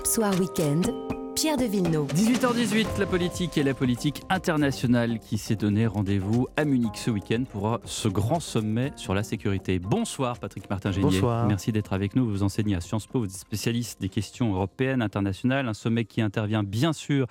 Europe 0.00 0.06
Soir 0.06 0.40
Weekend, 0.40 0.94
Pierre 1.34 1.58
de 1.58 1.64
Villeneuve. 1.64 2.06
18h18, 2.14 2.98
la 2.98 3.04
politique 3.04 3.58
et 3.58 3.62
la 3.62 3.74
politique 3.74 4.22
internationale 4.30 5.18
qui 5.18 5.36
s'est 5.36 5.56
donné 5.56 5.86
rendez-vous 5.86 6.48
à 6.56 6.64
Munich 6.64 6.96
ce 6.96 7.10
week-end 7.10 7.44
pour 7.44 7.78
ce 7.84 8.08
grand 8.08 8.40
sommet 8.40 8.92
sur 8.96 9.12
la 9.12 9.22
sécurité. 9.22 9.78
Bonsoir 9.78 10.38
Patrick 10.38 10.70
Martin-Génier. 10.70 11.02
Bonsoir. 11.02 11.46
Merci 11.46 11.70
d'être 11.70 11.92
avec 11.92 12.16
nous. 12.16 12.26
Vous 12.26 12.42
enseignez 12.42 12.76
à 12.76 12.80
Sciences 12.80 13.06
Po, 13.06 13.18
vous 13.18 13.26
êtes 13.26 13.32
spécialiste 13.32 14.00
des 14.00 14.08
questions 14.08 14.54
européennes, 14.54 15.02
internationales. 15.02 15.68
Un 15.68 15.74
sommet 15.74 16.06
qui 16.06 16.22
intervient 16.22 16.62
bien 16.62 16.94
sûr 16.94 17.26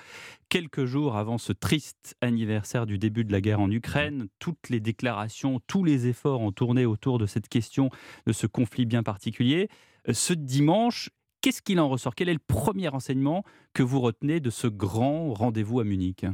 quelques 0.50 0.86
jours 0.86 1.18
avant 1.18 1.40
ce 1.40 1.54
triste 1.54 2.16
anniversaire 2.22 2.86
du 2.86 3.00
début 3.00 3.24
de 3.24 3.32
la 3.32 3.42
guerre 3.42 3.62
en 3.62 3.72
Ukraine. 3.72 4.28
Toutes 4.38 4.70
les 4.70 4.80
déclarations, 4.80 5.60
tous 5.66 5.84
les 5.84 6.06
efforts 6.06 6.42
ont 6.42 6.52
tourné 6.52 6.86
autour 6.86 7.18
de 7.18 7.26
cette 7.26 7.50
question, 7.50 7.90
de 8.28 8.32
ce 8.32 8.46
conflit 8.46 8.86
bien 8.86 9.02
particulier. 9.02 9.70
Ce 10.12 10.34
dimanche, 10.34 11.10
Qu'est-ce 11.42 11.62
qu'il 11.62 11.80
en 11.80 11.88
ressort? 11.88 12.16
Quel 12.16 12.28
est 12.28 12.34
le 12.34 12.40
premier 12.40 12.90
enseignement 12.90 13.44
que 13.74 13.82
vous 13.84 14.02
retenez 14.02 14.40
de 14.40 14.50
ce 14.50 14.68
grand 14.68 15.34
rendez-vous 15.34 15.80
à 15.80 15.84
Munich? 15.86 16.26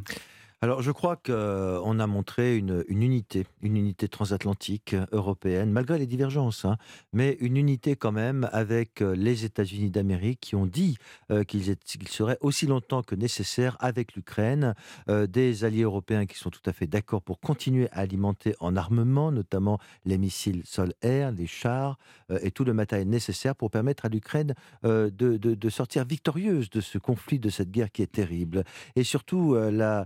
Alors, 0.66 0.82
je 0.82 0.90
crois 0.90 1.16
qu'on 1.16 2.00
a 2.00 2.08
montré 2.08 2.58
une, 2.58 2.84
unité, 2.88 3.46
une 3.62 3.78
unité 3.78 4.08
transatlantique 4.08 4.96
euh, 4.96 5.06
européenne, 5.12 5.70
malgré 5.72 6.00
les 6.00 6.08
divergences, 6.08 6.66
hein, 6.66 6.78
mais 7.14 7.38
une 7.40 7.56
unité 7.56 7.96
quand 7.96 8.12
même 8.12 8.50
avec 8.52 9.04
euh, 9.04 9.16
les 9.16 9.46
États-Unis 9.46 9.92
d'Amérique 9.92 10.40
qui 10.40 10.56
ont 10.56 10.66
dit 10.66 10.98
euh, 11.30 11.44
qu'ils 11.44 11.78
seraient 12.08 12.40
aussi 12.42 12.66
longtemps 12.66 13.04
que 13.04 13.14
nécessaire 13.14 13.78
avec 13.80 14.16
l'Ukraine, 14.16 14.74
des 15.08 15.66
alliés 15.66 15.84
européens 15.84 16.26
qui 16.26 16.40
sont 16.40 16.50
tout 16.50 16.68
à 16.68 16.74
fait 16.74 16.88
d'accord 16.88 17.22
pour 17.22 17.40
continuer 17.40 17.88
à 17.92 18.00
alimenter 18.00 18.56
en 18.60 18.76
armement, 18.76 19.32
notamment 19.32 19.78
les 20.04 20.18
missiles 20.18 20.64
sol-air, 20.66 21.32
les 21.32 21.46
chars 21.46 22.00
et 22.42 22.50
tout 22.50 22.64
le 22.64 22.74
matériel 22.74 23.08
nécessaire 23.08 23.56
pour 23.56 23.70
permettre 23.70 24.06
à 24.06 24.10
l'Ukraine 24.10 24.56
de, 24.84 25.10
de, 25.10 25.70
sortir 25.70 26.06
victorieuse 26.06 26.70
de 26.70 26.82
ce 26.82 26.98
conflit, 26.98 27.40
de 27.40 27.50
cette 27.50 27.72
guerre 27.72 27.92
qui 27.92 28.02
est 28.02 28.12
terrible. 28.12 28.64
Et 28.96 29.04
surtout, 29.04 29.56
la 29.56 30.06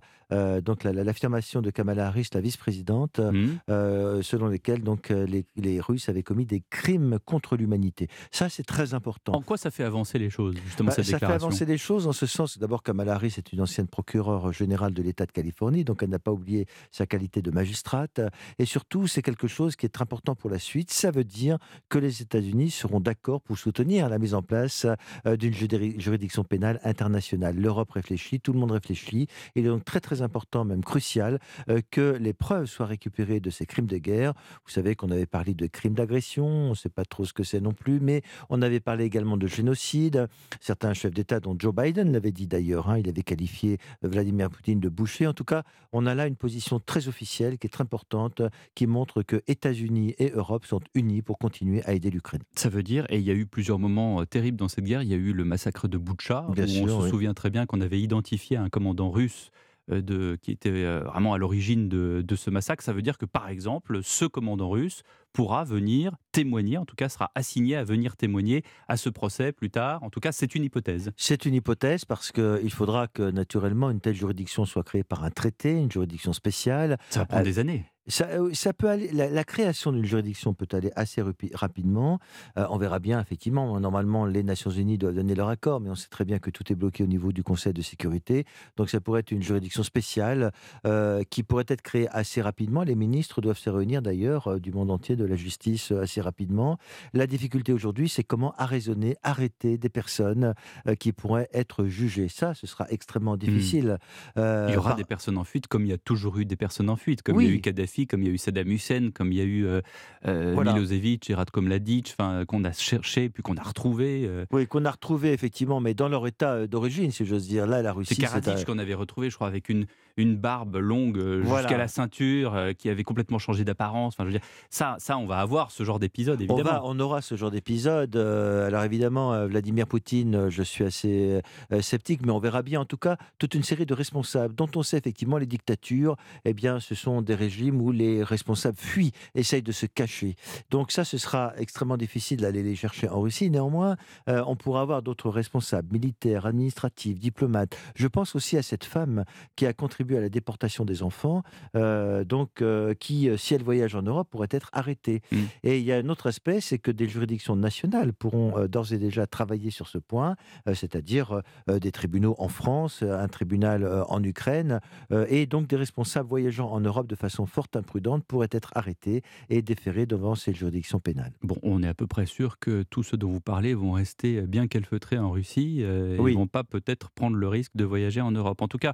euh, 0.49 0.61
donc 0.61 0.83
l'affirmation 0.83 1.61
de 1.61 1.69
Kamala 1.69 2.07
Harris, 2.07 2.29
la 2.33 2.41
vice-présidente, 2.41 3.19
mmh. 3.19 3.47
euh, 3.69 4.21
selon 4.21 4.47
lesquelles 4.47 4.83
donc 4.83 5.11
euh, 5.11 5.25
les, 5.55 5.79
Russes 5.79 6.09
avaient 6.09 6.23
commis 6.23 6.45
des 6.45 6.63
crimes 6.69 7.19
contre 7.25 7.55
l'humanité. 7.55 8.07
Ça, 8.31 8.49
c'est 8.49 8.63
très 8.63 8.93
important. 8.93 9.33
En 9.33 9.41
quoi 9.41 9.57
ça 9.57 9.71
fait 9.71 9.83
avancer 9.83 10.19
les 10.19 10.29
choses, 10.29 10.55
justement, 10.65 10.87
bah, 10.89 10.95
cette 10.95 11.05
ça 11.05 11.19
Ça 11.19 11.19
fait 11.19 11.33
avancer 11.33 11.65
les 11.65 11.77
choses 11.77 12.07
en 12.07 12.11
ce 12.11 12.25
sens. 12.25 12.57
D'abord, 12.57 12.83
Kamala 12.83 13.13
Harris 13.13 13.35
est 13.37 13.53
une 13.53 13.61
ancienne 13.61 13.87
procureure 13.87 14.51
générale 14.51 14.93
de 14.93 15.01
l'État 15.01 15.25
de 15.25 15.31
Californie, 15.31 15.83
donc 15.83 16.03
elle 16.03 16.09
n'a 16.09 16.19
pas 16.19 16.31
oublié 16.31 16.65
sa 16.91 17.05
qualité 17.05 17.41
de 17.41 17.51
magistrate. 17.51 18.21
Et 18.57 18.65
surtout, 18.65 19.07
c'est 19.07 19.21
quelque 19.21 19.47
chose 19.47 19.75
qui 19.75 19.85
est 19.85 19.89
très 19.89 20.03
important 20.09 20.33
pour 20.33 20.49
la 20.49 20.59
suite. 20.59 20.91
Ça 20.91 21.11
veut 21.11 21.23
dire 21.23 21.57
que 21.87 21.99
les 21.99 22.21
États-Unis 22.21 22.71
seront 22.71 22.99
d'accord 22.99 23.41
pour 23.41 23.57
soutenir 23.57 24.09
la 24.09 24.17
mise 24.17 24.33
en 24.33 24.41
place 24.41 24.87
d'une 25.25 25.53
juridiction 25.53 26.43
pénale 26.43 26.79
internationale. 26.83 27.55
L'Europe 27.55 27.91
réfléchit, 27.91 28.39
tout 28.39 28.53
le 28.53 28.59
monde 28.59 28.71
réfléchit. 28.71 29.27
Il 29.55 29.65
est 29.65 29.69
donc 29.69 29.85
très 29.85 29.99
très 29.99 30.21
important, 30.21 30.38
même 30.65 30.83
crucial, 30.83 31.39
euh, 31.69 31.81
que 31.91 32.17
les 32.19 32.33
preuves 32.33 32.65
soient 32.65 32.85
récupérées 32.85 33.39
de 33.39 33.49
ces 33.49 33.65
crimes 33.65 33.87
de 33.87 33.97
guerre. 33.97 34.33
Vous 34.65 34.71
savez 34.71 34.95
qu'on 34.95 35.11
avait 35.11 35.25
parlé 35.25 35.53
de 35.53 35.67
crimes 35.67 35.93
d'agression, 35.93 36.47
on 36.47 36.69
ne 36.69 36.75
sait 36.75 36.89
pas 36.89 37.05
trop 37.05 37.25
ce 37.25 37.33
que 37.33 37.43
c'est 37.43 37.61
non 37.61 37.73
plus, 37.73 37.99
mais 37.99 38.21
on 38.49 38.61
avait 38.61 38.79
parlé 38.79 39.05
également 39.05 39.37
de 39.37 39.47
génocide. 39.47 40.27
Certains 40.59 40.93
chefs 40.93 41.13
d'État, 41.13 41.39
dont 41.39 41.55
Joe 41.57 41.73
Biden 41.73 42.11
l'avait 42.11 42.31
dit 42.31 42.47
d'ailleurs, 42.47 42.89
hein, 42.89 42.97
il 42.99 43.09
avait 43.09 43.23
qualifié 43.23 43.77
Vladimir 44.01 44.49
Poutine 44.49 44.79
de 44.79 44.89
boucher. 44.89 45.27
En 45.27 45.33
tout 45.33 45.43
cas, 45.43 45.63
on 45.91 46.05
a 46.05 46.15
là 46.15 46.27
une 46.27 46.35
position 46.35 46.79
très 46.79 47.07
officielle 47.07 47.57
qui 47.57 47.67
est 47.67 47.69
très 47.69 47.83
importante, 47.83 48.41
qui 48.75 48.87
montre 48.87 49.23
que 49.23 49.41
États-Unis 49.47 50.15
et 50.19 50.31
Europe 50.31 50.65
sont 50.65 50.81
unis 50.93 51.21
pour 51.21 51.37
continuer 51.37 51.83
à 51.85 51.93
aider 51.93 52.09
l'Ukraine. 52.09 52.41
Ça 52.55 52.69
veut 52.69 52.83
dire, 52.83 53.05
et 53.09 53.17
il 53.17 53.23
y 53.23 53.31
a 53.31 53.33
eu 53.33 53.45
plusieurs 53.45 53.79
moments 53.79 54.21
euh, 54.21 54.25
terribles 54.25 54.57
dans 54.57 54.67
cette 54.67 54.83
guerre, 54.83 55.01
il 55.01 55.09
y 55.09 55.13
a 55.13 55.17
eu 55.17 55.33
le 55.33 55.43
massacre 55.43 55.87
de 55.87 55.97
Boutcha, 55.97 56.45
où 56.47 56.53
on 56.59 57.01
se 57.03 57.09
souvient 57.09 57.33
très 57.33 57.49
bien 57.49 57.65
qu'on 57.65 57.81
avait 57.81 57.99
identifié 57.99 58.57
un 58.57 58.69
commandant 58.69 59.09
russe 59.09 59.51
de, 59.89 60.37
qui 60.41 60.51
était 60.51 60.69
euh, 60.69 61.01
vraiment 61.01 61.33
à 61.33 61.37
l'origine 61.37 61.89
de, 61.89 62.35
ce 62.35 62.49
massacre. 62.49 62.83
Ça 62.83 62.93
veut 62.93 63.01
dire 63.01 63.17
que, 63.17 63.25
par 63.25 63.49
exemple, 63.49 64.01
ce 64.03 64.25
commandant 64.25 64.69
russe 64.69 65.03
pourra 65.33 65.63
venir 65.63 66.15
témoigner, 66.31 66.77
en 66.77 66.85
tout 66.85 66.95
cas 66.95 67.09
sera 67.09 67.31
assigné 67.35 67.75
à 67.75 67.83
venir 67.83 68.15
témoigner 68.15 68.63
à 68.87 68.97
ce 68.97 69.09
procès 69.09 69.51
plus 69.51 69.69
tard. 69.69 70.03
En 70.03 70.09
tout 70.09 70.19
cas, 70.19 70.31
c'est 70.31 70.55
une 70.55 70.63
hypothèse. 70.63 71.11
C'est 71.17 71.45
une 71.45 71.55
hypothèse 71.55 72.05
parce 72.05 72.31
qu'il 72.31 72.71
faudra 72.71 73.07
que, 73.07 73.31
naturellement, 73.31 73.89
une 73.89 73.99
telle 73.99 74.15
juridiction 74.15 74.65
soit 74.65 74.83
créée 74.83 75.03
par 75.03 75.23
un 75.23 75.31
traité, 75.31 75.71
une 75.71 75.91
juridiction 75.91 76.33
spéciale. 76.33 76.97
Ça 77.09 77.21
va 77.21 77.25
prendre 77.25 77.43
des 77.43 77.59
années. 77.59 77.85
Euh, 78.21 78.53
ça, 78.53 78.73
peut 78.73 78.89
aller, 78.89 79.11
la, 79.11 79.43
création 79.43 79.91
d'une 79.91 80.05
juridiction 80.05 80.53
peut 80.53 80.67
aller 80.71 80.91
assez 80.95 81.23
rapidement. 81.53 82.19
Euh, 82.57 82.65
on 82.69 82.77
verra 82.77 82.99
bien, 82.99 83.19
effectivement. 83.21 83.79
Normalement, 83.79 84.25
les 84.25 84.43
Nations 84.43 84.71
Unies 84.71 84.97
doivent 84.97 85.15
donner 85.15 85.35
leur 85.35 85.49
accord, 85.49 85.79
mais 85.79 85.89
on 85.89 85.95
sait 85.95 86.09
très 86.09 86.25
bien 86.25 86.39
que 86.39 86.49
tout 86.49 86.71
est 86.71 86.75
bloqué 86.75 87.03
au 87.03 87.07
niveau 87.07 87.31
du 87.31 87.43
Conseil 87.43 87.73
de 87.73 87.81
sécurité. 87.81 88.45
Donc, 88.77 88.89
ça 88.89 88.99
pourrait 88.99 89.21
être 89.21 89.31
une 89.31 89.43
juridiction 89.43 89.83
spéciale 89.83 90.51
euh, 90.85 91.23
qui 91.29 91.43
pourrait 91.43 91.65
être 91.67 91.81
créée 91.81 92.07
assez 92.09 92.41
rapidement. 92.41 92.83
Les 92.83 92.95
ministres 92.95 93.41
doivent 93.41 93.57
se 93.57 93.69
réunir 93.69 94.01
d'ailleurs 94.01 94.59
du 94.59 94.71
monde 94.71 94.91
entier 94.91 95.15
de 95.19 95.25
la 95.25 95.35
justice 95.35 95.91
assez 95.91 96.21
rapidement. 96.21 96.77
La 97.13 97.27
difficulté 97.27 97.73
aujourd'hui, 97.73 98.09
c'est 98.09 98.23
comment 98.23 98.53
arraisonner, 98.57 99.15
arrêter 99.23 99.77
des 99.77 99.89
personnes 99.89 100.53
qui 100.99 101.11
pourraient 101.11 101.49
être 101.53 101.85
jugées. 101.85 102.29
Ça, 102.29 102.53
ce 102.53 102.65
sera 102.65 102.87
extrêmement 102.89 103.35
mmh. 103.35 103.39
difficile. 103.39 103.97
il 104.37 104.73
y 104.73 104.77
aura 104.77 104.95
des 104.95 105.03
personnes 105.03 105.37
en 105.37 105.43
fuite, 105.43 105.67
comme 105.67 105.85
il 105.85 105.89
y 105.89 105.93
a 105.93 105.97
toujours 105.97 106.37
eu 106.39 106.45
des 106.45 106.55
personnes 106.55 106.89
en 106.89 106.95
fuite, 106.95 107.21
comme 107.21 107.39
il 107.41 107.47
y 107.47 107.51
a 107.51 107.53
eu 107.53 107.61
Kadhafi 107.61 107.99
comme 108.07 108.21
il 108.21 108.27
y 108.27 108.31
a 108.31 108.33
eu 108.33 108.37
Saddam 108.37 108.69
Hussein, 108.69 109.11
comme 109.13 109.31
il 109.31 109.37
y 109.37 109.41
a 109.41 109.45
eu 109.45 109.65
euh, 109.65 109.81
euh, 110.27 110.55
Milosevic 110.55 111.31
Mladic, 111.55 112.15
qu'on 112.47 112.63
a 112.63 112.71
cherché 112.71 113.29
puis 113.29 113.43
qu'on 113.43 113.55
a 113.55 113.63
retrouvé. 113.63 114.25
Euh. 114.25 114.45
Oui, 114.51 114.67
qu'on 114.67 114.85
a 114.85 114.91
retrouvé 114.91 115.33
effectivement, 115.33 115.79
mais 115.79 115.93
dans 115.93 116.09
leur 116.09 116.25
état 116.27 116.67
d'origine, 116.67 117.11
si 117.11 117.25
j'ose 117.25 117.47
dire. 117.47 117.67
Là, 117.67 117.81
la 117.81 117.93
Russie. 117.93 118.15
C'est 118.15 118.21
Karadzic 118.21 118.65
qu'on 118.65 118.79
avait 118.79 118.93
retrouvé, 118.93 119.29
je 119.29 119.35
crois, 119.35 119.47
avec 119.47 119.69
une, 119.69 119.85
une 120.17 120.35
barbe 120.35 120.77
longue 120.77 121.43
jusqu'à 121.43 121.77
la 121.77 121.87
ceinture, 121.87 122.57
qui 122.77 122.89
avait 122.89 123.03
complètement 123.03 123.39
changé 123.39 123.63
d'apparence. 123.63 124.13
Enfin, 124.15 124.23
je 124.23 124.33
veux 124.33 124.39
dire, 124.39 124.47
ça, 124.69 124.95
ça, 124.99 125.08
on 125.17 125.25
va 125.25 125.39
avoir 125.39 125.71
ce 125.71 125.83
genre 125.83 125.99
d'épisode, 125.99 126.41
évidemment. 126.41 126.81
On, 126.83 126.95
on 126.95 126.99
aura 126.99 127.21
ce 127.21 127.35
genre 127.35 127.51
d'épisode. 127.51 128.15
alors 128.15 128.83
évidemment, 128.83 129.47
Vladimir 129.47 129.87
Poutine, 129.87 130.49
je 130.49 130.63
suis 130.63 130.83
assez 130.83 131.41
sceptique, 131.81 132.25
mais 132.25 132.31
on 132.31 132.39
verra 132.39 132.61
bien 132.61 132.81
en 132.81 132.85
tout 132.85 132.97
cas 132.97 133.17
toute 133.37 133.55
une 133.55 133.63
série 133.63 133.85
de 133.85 133.93
responsables 133.93 134.55
dont 134.55 134.69
on 134.75 134.83
sait 134.83 134.97
effectivement 134.97 135.37
les 135.37 135.45
dictatures, 135.45 136.15
eh 136.45 136.53
bien, 136.53 136.79
ce 136.79 136.95
sont 136.95 137.21
des 137.21 137.35
régimes 137.35 137.81
où 137.81 137.91
les 137.91 138.23
responsables 138.23 138.77
fuient, 138.77 139.11
essayent 139.35 139.61
de 139.61 139.71
se 139.71 139.85
cacher. 139.85 140.35
Donc 140.69 140.91
ça, 140.91 141.03
ce 141.03 141.17
sera 141.17 141.53
extrêmement 141.57 141.97
difficile 141.97 142.41
d'aller 142.41 142.63
les 142.63 142.75
chercher 142.75 143.09
en 143.09 143.21
Russie. 143.21 143.49
Néanmoins, 143.49 143.97
euh, 144.27 144.43
on 144.47 144.55
pourra 144.55 144.81
avoir 144.81 145.01
d'autres 145.01 145.29
responsables, 145.29 145.91
militaires, 145.91 146.45
administratifs, 146.45 147.19
diplomates. 147.19 147.75
Je 147.95 148.07
pense 148.07 148.35
aussi 148.35 148.57
à 148.57 148.63
cette 148.63 148.83
femme 148.83 149.25
qui 149.55 149.65
a 149.65 149.73
contribué 149.73 150.17
à 150.17 150.21
la 150.21 150.29
déportation 150.29 150.85
des 150.85 151.03
enfants, 151.03 151.43
euh, 151.75 152.23
donc 152.23 152.61
euh, 152.61 152.93
qui, 152.93 153.29
si 153.37 153.53
elle 153.53 153.63
voyage 153.63 153.95
en 153.95 154.01
Europe, 154.01 154.27
pourrait 154.29 154.47
être 154.51 154.69
arrêtée. 154.73 154.98
Mmh. 155.07 155.37
Et 155.63 155.79
il 155.79 155.85
y 155.85 155.91
a 155.91 155.97
un 155.97 156.09
autre 156.09 156.27
aspect, 156.27 156.61
c'est 156.61 156.79
que 156.79 156.91
des 156.91 157.07
juridictions 157.07 157.55
nationales 157.55 158.13
pourront 158.13 158.67
d'ores 158.67 158.93
et 158.93 158.97
déjà 158.97 159.27
travailler 159.27 159.71
sur 159.71 159.87
ce 159.87 159.97
point, 159.97 160.35
c'est-à-dire 160.73 161.41
des 161.67 161.91
tribunaux 161.91 162.35
en 162.37 162.47
France, 162.47 163.03
un 163.03 163.27
tribunal 163.27 163.87
en 164.07 164.23
Ukraine, 164.23 164.79
et 165.27 165.45
donc 165.45 165.67
des 165.67 165.75
responsables 165.75 166.29
voyageant 166.29 166.69
en 166.71 166.79
Europe 166.79 167.07
de 167.07 167.15
façon 167.15 167.45
forte 167.45 167.75
imprudente 167.75 168.25
pourrait 168.25 168.49
être 168.51 168.71
arrêtée 168.75 169.21
et 169.49 169.61
déférée 169.61 170.05
devant 170.05 170.35
ces 170.35 170.53
juridictions 170.53 170.99
pénales. 170.99 171.33
Bon, 171.41 171.57
on 171.63 171.83
est 171.83 171.87
à 171.87 171.93
peu 171.93 172.07
près 172.07 172.25
sûr 172.25 172.59
que 172.59 172.83
tous 172.83 173.03
ceux 173.03 173.17
dont 173.17 173.31
vous 173.31 173.41
parlez 173.41 173.73
vont 173.73 173.93
rester 173.93 174.41
bien 174.41 174.67
calfeutrés 174.67 175.17
en 175.17 175.31
Russie 175.31 175.79
euh, 175.81 176.17
et 176.17 176.31
ne 176.31 176.35
vont 176.35 176.47
pas 176.47 176.63
peut-être 176.63 177.09
prendre 177.11 177.35
le 177.35 177.47
risque 177.47 177.71
de 177.75 177.83
voyager 177.83 178.21
en 178.21 178.31
Europe. 178.31 178.61
En 178.61 178.67
tout 178.67 178.77
cas, 178.77 178.93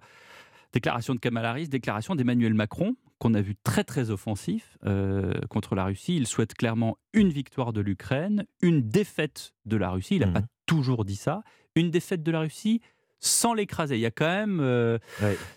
déclaration 0.73 1.15
de 1.15 1.19
Kamala 1.19 1.51
Harris, 1.51 1.67
déclaration 1.67 2.15
d'Emmanuel 2.15 2.53
Macron, 2.53 2.95
qu'on 3.19 3.33
a 3.33 3.41
vu 3.41 3.55
très 3.63 3.83
très 3.83 4.09
offensif 4.09 4.77
euh, 4.85 5.33
contre 5.49 5.75
la 5.75 5.85
Russie. 5.85 6.15
Il 6.15 6.27
souhaite 6.27 6.53
clairement 6.53 6.97
une 7.13 7.29
victoire 7.29 7.73
de 7.73 7.81
l'Ukraine, 7.81 8.45
une 8.61 8.87
défaite 8.87 9.53
de 9.65 9.77
la 9.77 9.89
Russie. 9.89 10.15
Il 10.15 10.21
n'a 10.21 10.27
pas 10.27 10.41
mmh. 10.41 10.47
toujours 10.65 11.05
dit 11.05 11.15
ça. 11.15 11.43
Une 11.75 11.91
défaite 11.91 12.23
de 12.23 12.31
la 12.31 12.41
Russie, 12.41 12.81
sans 13.25 13.53
l'écraser. 13.53 13.95
Il 13.95 14.01
y 14.01 14.05
a 14.05 14.11
quand 14.11 14.25
même 14.25 14.59
euh, 14.61 14.97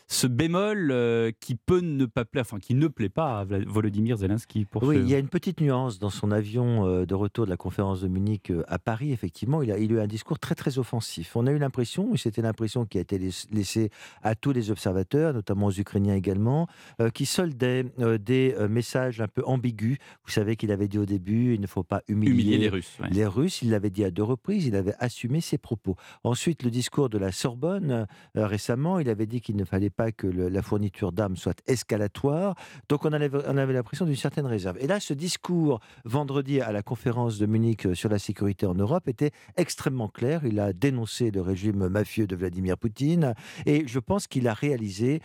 ce 0.07 0.27
bémol 0.27 0.91
euh, 0.91 1.31
qui 1.39 1.55
peut 1.55 1.81
ne 1.81 2.07
pas 2.07 2.25
plaire, 2.25 2.43
enfin 2.43 2.59
qui 2.59 2.75
ne 2.75 2.89
plaît 2.89 3.11
pas 3.11 3.41
à 3.41 3.45
Volodymyr 3.45 4.17
Zelensky. 4.17 4.65
Pour 4.65 4.83
oui, 4.85 4.97
il 4.97 5.09
y 5.09 5.15
a 5.15 5.19
une 5.19 5.29
petite 5.29 5.61
nuance 5.61 5.99
dans 5.99 6.11
son 6.11 6.31
avion 6.31 6.87
euh, 6.87 7.05
de 7.05 7.15
retour 7.15 7.45
de 7.45 7.51
la 7.51 7.57
conférence 7.57 8.01
de 8.01 8.09
Munich 8.09 8.51
à 8.67 8.79
Paris. 8.79 9.13
Effectivement, 9.13 9.63
il 9.63 9.71
a, 9.71 9.79
il 9.79 9.93
a 9.93 9.97
eu 9.97 10.01
un 10.01 10.07
discours 10.07 10.39
très 10.39 10.55
très 10.55 10.79
offensif. 10.79 11.37
On 11.37 11.47
a 11.47 11.53
eu 11.53 11.59
l'impression, 11.59 12.15
et 12.15 12.17
c'était 12.17 12.43
l'impression 12.43 12.87
qui 12.87 12.99
a 12.99 13.03
été 13.03 13.19
laissée 13.53 13.91
à 14.23 14.35
tous 14.35 14.53
les 14.53 14.71
observateurs, 14.71 15.35
notamment 15.35 15.67
aux 15.67 15.73
Ukrainiens 15.73 16.15
également, 16.15 16.69
qui 17.13 17.27
soldaient 17.27 17.85
des 18.21 18.55
messages 18.69 19.21
un 19.21 19.29
peu 19.29 19.43
ambigus. 19.45 19.99
Vous 20.25 20.33
savez 20.33 20.57
qu'il 20.57 20.73
avait 20.73 20.89
dit 20.89 20.99
au 20.99 21.07
début, 21.07 21.55
il 21.55 21.61
ne 21.61 21.67
faut 21.67 21.83
pas 21.83 22.03
humilier, 22.09 22.57
les 22.57 22.69
Russes. 22.69 22.99
Les 23.11 23.27
Russes, 23.27 23.63
il 23.63 23.71
l'avait 23.71 23.91
dit 23.91 24.05
à 24.05 24.11
deux 24.11 24.23
reprises, 24.23 24.67
il 24.67 24.77
avait 24.77 24.95
assumé 24.99 25.41
ses 25.41 25.59
propos. 25.59 25.97
Ensuite, 26.25 26.63
le 26.63 26.71
discours 26.71 27.09
de 27.11 27.19
la 27.19 27.31
Sorbonne 27.33 27.58
Sorbonne 27.59 28.07
récemment. 28.35 29.01
Il 29.01 29.09
avait 29.09 29.27
dit 29.27 29.41
qu'il 29.41 29.57
ne 29.57 29.65
fallait 29.65 29.91
pas 29.91 30.13
que 30.13 30.27
la 30.27 30.63
fourniture 30.63 31.11
d'armes 31.11 31.37
soit 31.37 31.61
escalatoire. 31.67 32.55
Donc 32.89 33.05
on 33.05 33.13
avait, 33.13 33.31
on 33.49 33.57
avait 33.57 33.73
l'impression 33.73 34.07
d'une 34.07 34.17
certaine 34.17 34.47
réserve. 34.47 34.77
Et 34.81 34.87
là, 34.87 35.01
ce 35.01 35.13
discours 35.13 35.81
vendredi 36.05 36.61
à 36.61 36.71
la 36.71 36.83
conférence 36.83 37.39
de 37.39 37.47
Munich 37.47 37.89
sur 37.95 38.09
la 38.09 38.19
sécurité 38.19 38.67
en 38.67 38.75
Europe 38.75 39.09
était 39.09 39.33
extrêmement 39.57 40.09
clair. 40.09 40.43
Il 40.45 40.61
a 40.61 40.73
dénoncé 40.73 41.31
le 41.33 41.41
régime 41.41 41.89
mafieux 41.89 42.27
de 42.29 42.37
Vladimir 42.37 42.79
Poutine 42.79 43.35
et 43.67 43.87
je 43.89 43.99
pense 43.99 44.29
qu'il 44.29 44.47
a 44.47 44.55
réalisé 44.55 45.21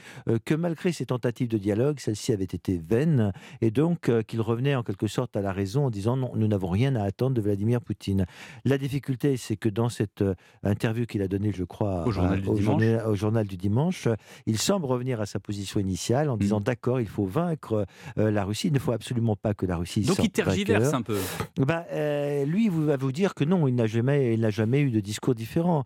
que 0.46 0.56
malgré 0.56 0.92
ses 0.92 1.06
tentatives 1.06 1.50
de 1.50 1.58
dialogue, 1.60 2.00
celles-ci 2.00 2.34
avaient 2.34 2.44
été 2.46 2.78
vaines 2.78 3.32
et 3.62 3.70
donc 3.70 4.10
qu'il 4.24 4.42
revenait 4.42 4.76
en 4.76 4.82
quelque 4.82 5.08
sorte 5.08 5.36
à 5.36 5.42
la 5.42 5.52
raison 5.52 5.86
en 5.86 5.90
disant 5.92 6.18
non, 6.18 6.32
nous 6.36 6.48
n'avons 6.48 6.70
rien 6.70 6.96
à 6.96 7.04
attendre 7.04 7.36
de 7.36 7.42
Vladimir 7.42 7.82
Poutine. 7.82 8.26
La 8.66 8.80
difficulté, 8.80 9.38
c'est 9.38 9.58
que 9.58 9.70
dans 9.70 9.90
cette 9.90 10.24
interview 10.64 11.06
qu'il 11.06 11.22
a 11.22 11.28
donnée, 11.28 11.52
je 11.54 11.64
crois, 11.64 12.04
au 12.48 13.16
journal, 13.16 13.48
du, 13.48 13.58
dimanche. 13.58 14.08
il 14.46 14.58
semble 14.58 14.86
revenir 14.86 15.22
à 15.22 15.26
sa 15.26 15.40
position 15.40 15.80
initiale 15.80 16.30
en 16.30 16.38
disant 16.38 16.60
mmh. 16.60 16.64
d'accord, 16.64 17.00
il 17.00 17.08
faut 17.08 17.26
vaincre 17.26 17.86
la 18.16 18.44
Russie. 18.44 18.68
Il 18.68 18.74
ne 18.74 18.80
faut 18.80 18.92
absolument 18.92 19.36
pas 19.36 19.54
que 19.54 19.66
la 19.66 19.78
Russie. 19.78 20.02
Donc 20.02 20.20
il 20.24 20.30
tergiverse 20.30 20.94
un 20.94 21.02
peu. 21.02 21.18
Bah, 21.58 21.86
lui, 22.46 22.66
il 22.66 22.72
va 22.72 22.98
vous 22.98 23.12
dire 23.12 23.34
que 23.34 23.44
non, 23.44 23.68
il 23.68 23.76
n'a 23.76 23.88
jamais, 23.88 24.34
il 24.34 24.42
n'a 24.42 24.50
jamais 24.50 24.82
eu 24.82 24.92
de 24.92 25.00
discours 25.00 25.36
différent, 25.36 25.84